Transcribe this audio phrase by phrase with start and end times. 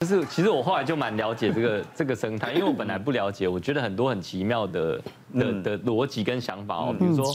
[0.00, 5.02] 就是其实我后来就蛮了解这个 这个生态，因为我本来不了解，我觉得很多很奇妙的
[5.34, 7.26] 的的逻辑跟想法哦，比如说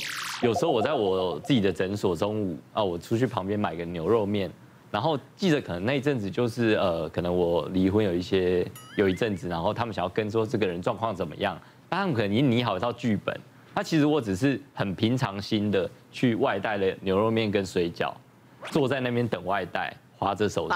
[0.42, 4.50] 有时候我在我自己的诊所中午啊，我出去旁边买个牛肉面，
[4.90, 8.66] 然后记得可能那一阵子就是呃，可能我离婚有一些
[8.98, 11.56] 有一阵子，然后他们想要跟说这个人状况怎么样，
[11.88, 13.40] 他们可能已经拟好一套剧本，
[13.76, 18.12] 那其实我只是很平常心的去外带了牛肉面跟水饺，
[18.72, 19.96] 坐在那边等外带。
[20.26, 20.68] 滑着手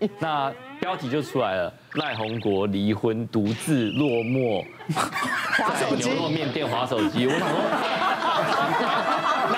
[0.00, 0.50] 机，那
[0.80, 4.64] 标题就出来了：赖宏国离婚独自落寞，
[5.58, 7.26] 在牛肉面店划手机。
[7.26, 7.58] 我想说，
[9.52, 9.56] 那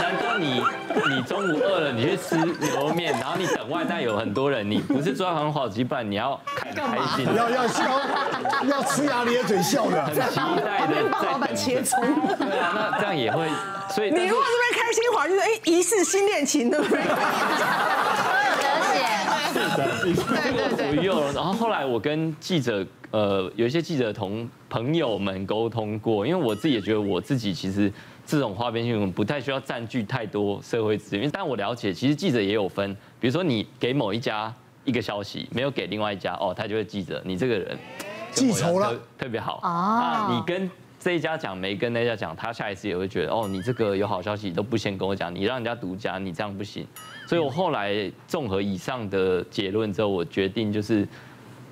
[0.00, 0.62] 难道你
[1.10, 7.82] 你中午饿了，你去吃牛肉面，然后你等外带有很多人，你不是坐在旁边滑手机，不然你要开开心，要要笑，
[8.68, 10.20] 要呲牙咧嘴笑的，很期
[10.64, 11.08] 待的。
[11.10, 12.00] 帮老板切葱。
[12.38, 13.48] 对啊，那这样也会，
[13.90, 17.00] 所以你如果这边开心滑，就是哎，疑似新恋情，对不对？
[19.76, 27.92] 对对对，然后后来我跟记者，呃，有一些记者同朋友们沟通过，因为我自己也觉得我自己其实
[28.24, 34.52] 这种花边新闻不太需要占据太多社会资源，但我了解，其实记者也有分，比如说你给某一家
[34.84, 37.78] 一个消息，没有给另外一家，哦，他就会记着你这个人
[38.30, 39.60] 记仇了，特别好。
[39.62, 40.70] 啊，你跟。
[41.02, 46.86] 这一家讲没跟那家讲，他下一次也会觉得哦，你这个有好消息都不先跟我讲，你让人家独家，你这样不行。
[47.26, 51.04] 所以我后来综合以上的结论之后，我决定就是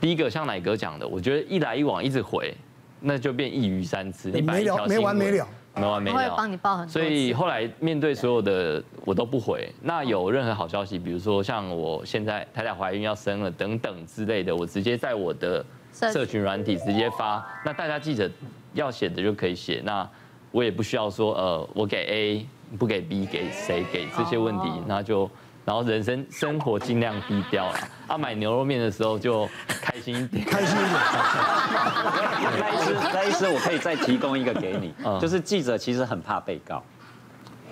[0.01, 2.53] 第一个像奶哥讲的，我觉得一来一往一直回，
[2.98, 6.34] 那就变一鱼三吃，你没了没完没了，没完没了。
[6.36, 6.92] 帮你报很多。
[6.92, 9.73] 所以后来面对所有的我都不回。
[9.81, 18.30] 那有任何好消息，比如说像我现在太太怀孕要生了等等之类的，我直接在我的社群软体直接发，那大家记者。
[18.72, 20.08] 要写的就可以写，那
[20.52, 22.46] 我也不需要说，呃，我给 A
[22.78, 25.28] 不给 B 给谁给这些问题，那就
[25.64, 27.78] 然后人生生活尽量低调了。
[28.06, 32.61] 啊，买牛肉面的时候就开心一点，开心一点。
[32.61, 36.80] 赖医师，赖医师，我可以再提供一个给你， 就是记者其实很怕被告，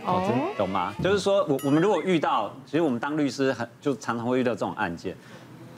[0.04, 0.92] 哦，懂吗？
[1.00, 5.16] 就是说我我们如果遇到，其实我们当律师很就常常会遇到这种案件，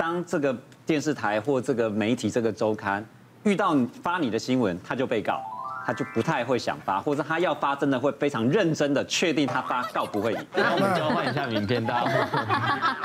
[0.00, 0.56] 当这个
[0.86, 3.04] 电视台或这个媒体这个周刊。
[3.42, 5.42] 遇到发你的新闻，他就被告，
[5.84, 10.46] 他就不太会想发，或者他要发，真的会非常认真的确定他发告不会赢。
[10.54, 12.96] 那我们交换一下名片，大家。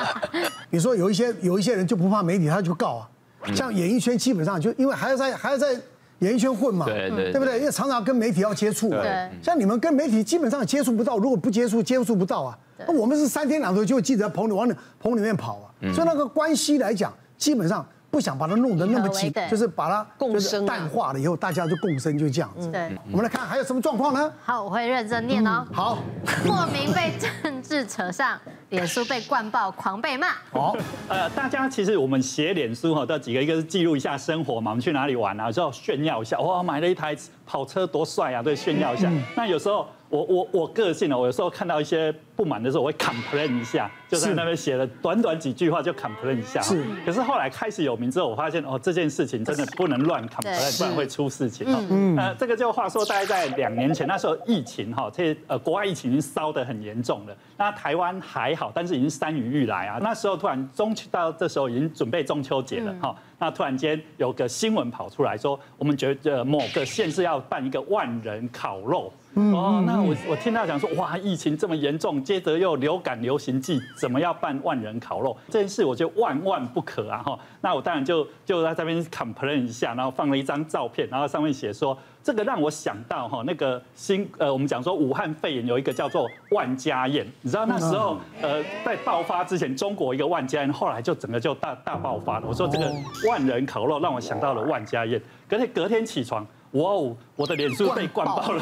[0.71, 3.09] 你说有一些有一些人就不怕媒体，他就告啊。
[3.53, 5.73] 像演艺圈基本上就因为还要在还要在
[6.19, 7.59] 演艺圈混嘛，对对，对不对？
[7.59, 8.89] 因为常常跟媒体要接触。
[8.89, 9.29] 对。
[9.43, 12.57] 像你们跟媒体基本上接触不到，如果不接触接触不到啊。
[12.77, 14.67] 那我们是三天两头就记者棚里往
[14.99, 15.93] 棚里面跑啊。
[15.93, 17.85] 所以那个关系来讲，基本上。
[18.11, 22.71] 不想把它弄得那么紧，就是把它共生淡化了以后，大家就共生，就这样子。
[22.71, 24.31] 对，我们来看还有什么状况呢？
[24.41, 25.67] 好，我会认真念哦。
[25.73, 25.97] 好，
[26.45, 30.27] 莫名被政治扯上，脸书被灌爆，狂被骂。
[30.49, 30.77] 好，
[31.09, 37.13] 呃，大家其实我们写脸书哈，都几个，一个是记录一下生活嘛，我们去哪里玩啊，就要炫耀一下，哇，买了一台
[37.45, 39.11] 跑车多帅啊，对，炫耀一下。
[39.35, 39.85] 那有时候。
[40.07, 46.61] 我我我个性呢，我有时候看到一些不满的时候，我会 complain 一下，就在那边写了短短几句话就 complain 一下。
[46.61, 46.83] 是。
[47.05, 51.65] 可是后来开始有名之后，我发现哦，这件事情真的不能乱 complain，不然会出事情。
[51.67, 52.17] 嗯嗯。
[52.17, 57.35] 呃，这个就话说，大概在两年前，那时候疫情哈，这些呃国外疫情已经烧得很严重了。
[57.57, 59.97] 那台湾还好，但是已经山雨欲来啊。
[60.01, 63.15] 那时候突然中秋到这时候已经准备中秋节了哈。
[63.37, 69.11] 那突然间有个新闻跑出来说，我们觉得某个县市要办一个万人烤肉。
[69.35, 75.35] 哦，那我我听到讲说，哇，疫情这么严重，接着又流感流行季，怎么要办万人烤肉？
[75.49, 77.21] 这件事我觉得万万不可啊！
[77.21, 92.47] 哈，那我当然就就在这边 complain 一下，然后放了一张照片，然后上面写说，这个让我想到哈，那个新呃，我们讲说武汉肺炎有一个叫做万家宴，你知道那时候呃在爆发之前，中国一个万家宴，后来就整个就大大爆发了。
[92.47, 92.89] 我说这个
[93.27, 96.47] 万人烤肉让我想到了万家宴，隔天隔天起床。
[96.75, 97.15] 哇哦！
[97.37, 98.61] 我的脸书被灌爆了，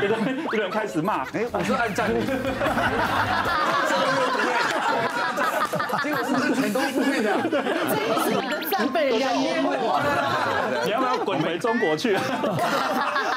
[0.00, 2.24] 有人有人开始骂，哎，我是按赞你，
[6.00, 7.32] 结果是不是全都付费的？
[7.50, 7.60] 对，
[7.90, 9.70] 这是你的三倍两淹没
[10.84, 12.14] 你要不要滚回中国去？
[12.14, 12.20] 我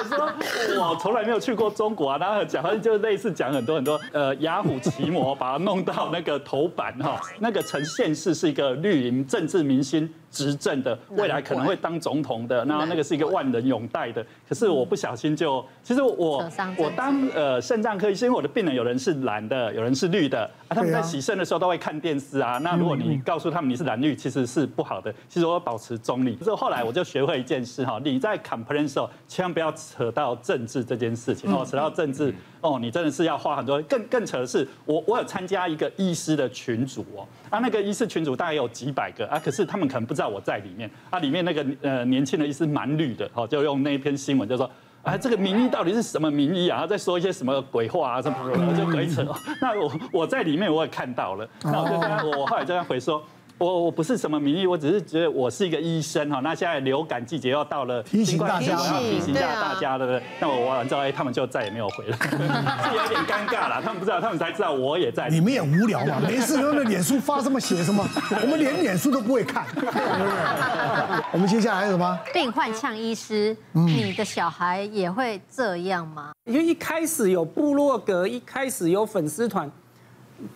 [0.08, 0.32] 说
[0.80, 10.08] 我从来没有去过中国啊，然后讲好像就类似讲很多很多，呃，雅虎奇摩把它弄到那个头版哈，那个陈县市是一个绿营政治明星。
[10.32, 14.26] 执政的，未来可能会当总统的，然后那个是一个万人拥戴的。
[14.48, 16.44] 可是我不小心就，其实我
[16.78, 22.58] 我当呃肾脏科医生，因为我的病人有人是蓝的，有人是绿的，啊，他们在洗肾的时候都会看电视啊。
[22.60, 25.14] 那如果你告诉他们你是蓝绿，其实是不好的。
[25.28, 26.38] 其实我保持中立。
[26.42, 33.82] 所以后来我就学会一件事哈，你在 complain 的时候，千万不要扯到政治这件事情哦，扯到政治哦，你真的是要花很多。
[33.84, 44.70] 更更扯的是，我我有参加一个医师的群组哦，啊，那个医师群组大概有几百个啊，可是他们可能不知道我在里面啊，里面那个呃年轻的医师蛮绿的，哈，就用那一篇新闻就说，
[45.02, 46.82] 啊，这个名医到底是什么名医啊？
[46.82, 49.26] 他在说一些什么鬼话啊，什么就鬼扯。
[49.62, 53.22] 那我我在里面我也看到了，那我就跟他我后来就这样回说。
[53.62, 56.40] 我我不是什么名医，我只是觉得我是一个医生哈。
[56.40, 60.24] 那现在流感季节要到了，提醒大家，提醒一下大家，对不对？
[60.40, 63.80] 那我完之后，哎，他们就再也没有回来， 是有点尴尬了。
[63.80, 65.30] 他们不知道，他们才知道我也在。
[65.30, 68.04] 你们也无聊嘛，没事用那脸书发什么写什么，
[68.42, 69.64] 我们连脸书都不会看。
[71.32, 72.20] 我们接下来还有什么？
[72.34, 76.32] 病患呛医师，你的小孩也会这样吗？
[76.46, 79.72] 因为一开始有部落格，一开始有粉丝团。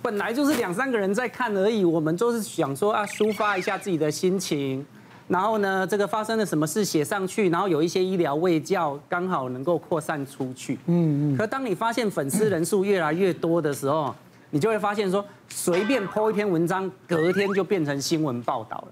[0.02, 4.86] 本来就是两三个人在看而已，我们就是想说啊，抒发一下自己的心情，
[5.28, 10.76] 然后呢，这个发生了什么事写上去，然后有一些医疗卫教刚好能够扩散出去。
[10.86, 11.38] 嗯嗯。
[11.38, 14.16] 可当你发现粉丝人数越来越多的时候，
[14.52, 18.88] 你就会发现说，随便 po 一篇文章，隔天就变成新闻报道了。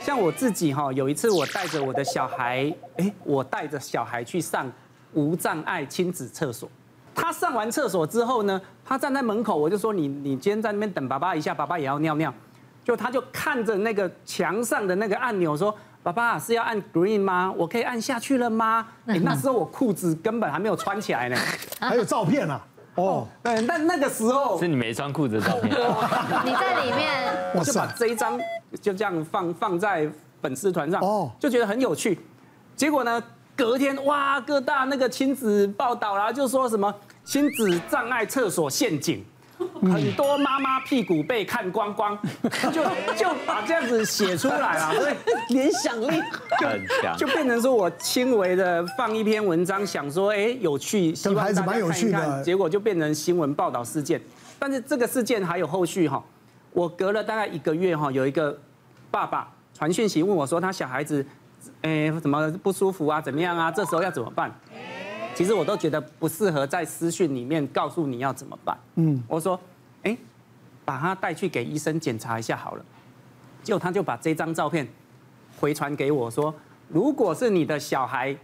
[0.00, 4.70] 像我自己哈，有一次我带着我的小孩，哎，我带着小孩去上
[5.14, 6.68] 无障碍亲子厕所。
[7.14, 12.32] 他上完厕所之后呢，他站在门口，我就说你你今天在那边等爸爸一下，爸爸也要尿尿。
[12.84, 15.72] 就他就看着那个墙上的那个按钮说
[16.02, 17.54] ：“爸爸是要按 green 吗？
[17.56, 21.36] 我可以按下去了吗？”欸、那时候我裤子根本还没有穿起来呢，
[21.78, 22.66] 还有照片呢、啊。
[22.96, 25.70] 哦， 对，那那个时候是你没穿裤子的照片。
[26.44, 28.36] 你在里面，我就把这一张
[28.80, 30.10] 就这样放放在
[30.40, 32.18] 粉丝团上，哦，就觉得很有趣。
[32.74, 33.22] 结果呢？
[33.54, 36.92] 隔天哇，各大那个亲子报道啦，就说什么
[37.24, 39.22] 亲子障碍厕所陷阱，
[39.82, 42.18] 很多妈妈屁股被看光光，
[42.72, 42.82] 就
[43.14, 45.14] 就把这样子写出来了，所 以
[45.52, 46.06] 联想力
[46.58, 54.20] 很强， 就变成说我轻微的放一篇文章，想说哎有趣，希望大家看一看，结果就变成新闻报道事件。
[54.58, 56.24] 但是这个事件还有后续哈，
[56.72, 58.58] 我隔了大概一个月哈，有一个
[59.10, 61.24] 爸爸传讯息问我说他小孩子。
[61.82, 63.20] 哎，怎么不舒服啊？
[63.20, 63.70] 怎么样啊？
[63.70, 64.52] 这时候要怎么办？
[65.34, 68.76] 其实我都觉得不适合在私讯里面告诉你要怎么办。
[68.96, 69.58] 嗯，我说，
[70.02, 70.16] 哎，
[70.84, 72.84] 把他带去给医生检查一下好了。
[73.62, 74.86] 结果他就把这张照片
[75.58, 76.54] 回传给我说，
[76.88, 78.36] 如果是你的小孩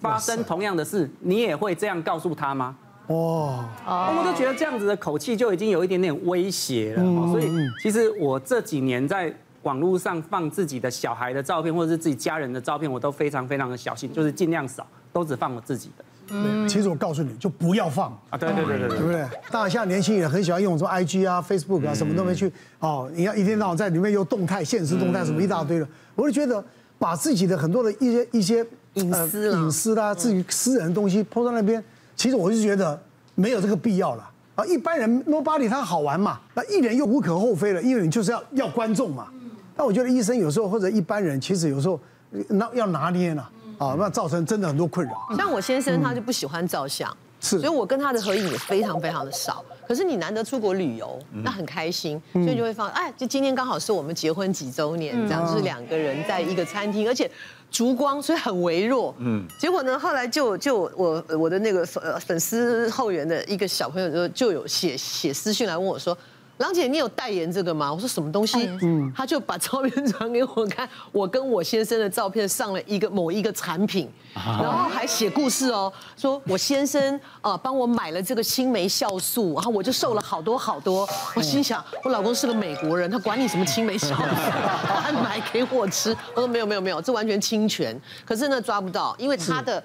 [0.00, 2.76] 发生同样的事，你也会这样告诉他吗？
[3.06, 7.02] 哦，我就觉得这样子的口气就已经有一点点威胁了。
[7.28, 9.34] 所以其实我这几年在。
[9.66, 16.04] 网络上放自己的小孩的照片，或者是自己家人的照片，我都非常非常的小心，就是尽量少，都只放我自己的。
[16.28, 18.38] 嗯，其实我告诉你就不要放啊！
[18.38, 19.26] 对对对对对，对不对？
[19.50, 23.10] 当然，现在年轻人很喜欢用什么 IG 啊、Facebook 啊，什么都没去哦。
[23.12, 26.64] 你要一天到晚在里面又动态、限时动态什么一大堆的，我就觉得
[26.96, 28.64] 把自己的很多的一些一些
[28.94, 31.82] 隐私隐私啦、自己私人的东西 po 到那边，
[32.14, 33.00] 其实我就觉得
[33.34, 34.64] 没有这个必要了啊。
[34.66, 39.28] 一般人 Nobody 他好玩嘛，那艺人又无可厚非了，因为你就是要要观众嘛。
[39.76, 42.00] 但我觉得医生有时候或者一般人，其实有时候
[42.48, 43.46] 那要拿捏呢，
[43.76, 45.28] 啊，那造成真的很多困扰。
[45.36, 49.62] 像我先生他就不喜欢照相，是，所以我跟他的合影也非常非常的少。
[49.86, 57.30] 可是你难得出国旅游，那很开心，所以就会放，哎，就今天刚好是我们结婚几周年，这样就是两个人在一个餐厅，而且
[57.70, 59.14] 烛光，所以很微弱。
[59.18, 66.16] 嗯，结果呢，后来就就我我的那个粉粉丝后援的一个小朋友就就有写写私讯来问我说。
[66.58, 67.92] 郎姐，你有代言这个吗？
[67.92, 68.66] 我说什么东西？
[68.82, 81.06] 嗯，他就把照片传给我看，我跟我先生的照片上了一个某一个产品，然后还写故事哦，说我先生啊帮我买了这个青霉酵素，然后我就瘦了好多好多。
[81.34, 84.14] 我心想，我老公是个美国人，他管你什么青霉酵素，
[85.02, 86.16] 他买给我吃。
[86.34, 88.00] 我说没有没有没有，这完全侵权。
[88.24, 89.82] 可是呢抓不到，因为他的。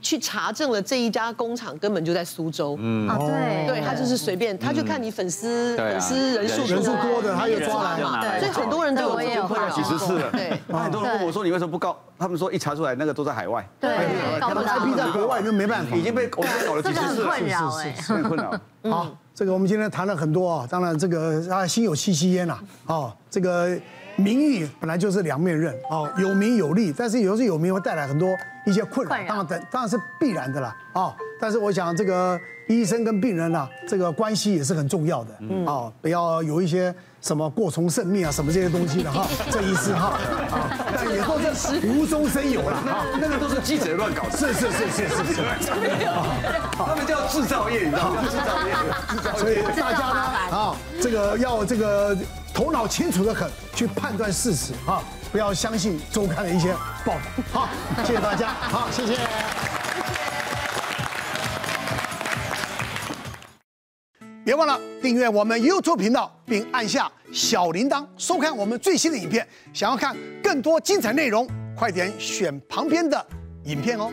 [0.00, 11.96] 去查证了这一家工厂根本就在苏州，嗯，啊对，对他就是随便，他就看你粉丝粉丝人数人数多的，他也抓来嘛，所以很多人都有这个困扰，几十次了，对，很多人问我说你为什么不告？
[12.18, 13.90] 他们说一查出来那个都在海外，对，
[14.40, 18.60] 他们 IP 在国外就没办法，已经被我们搞了几十次了，困扰哎，很困扰。
[18.90, 23.76] 好，这个我们今天谈了很多啊，当然这个啊心有戚戚焉呐，哦，这个。
[24.18, 28.30] 名誉本来就是两面刃，哦，有名有利，但是有时候有名会带来很多
[28.66, 35.32] 一些困扰，当然等当然是必然的啦，啊，但是我想这个医生跟病人呐，这个关系也是很重要的，
[35.70, 36.92] 啊，不要有一些
[37.22, 40.18] 什么过从甚密啊，什么这些东西的哈， 这意思哈，
[40.94, 45.42] 但也都是无中生有了哈，那个都是记者乱搞，是是是是是是，
[46.76, 48.24] 他们叫制造业，你知道吗？
[48.28, 48.74] 制造业，
[49.38, 50.20] 所以大家呢
[50.50, 52.16] 啊，这个要这个
[52.56, 56.72] 头脑清楚的很去判断事实啊，不要相信周刊的一些
[57.04, 57.68] 报道，好，
[58.02, 59.18] 谢谢大家，好，谢谢。
[64.42, 69.46] 别忘了订阅我们 YouTube 频道，并按下小铃铛，收看我们最新的影片。
[69.74, 71.46] 想要看更多精彩内容，
[71.76, 73.26] 快点选旁边的
[73.64, 74.10] 影片哦。